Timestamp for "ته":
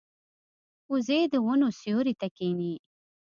2.21-2.27